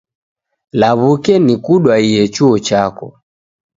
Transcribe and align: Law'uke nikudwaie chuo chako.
Law'uke 0.79 1.33
nikudwaie 1.45 2.21
chuo 2.33 2.53
chako. 2.67 3.07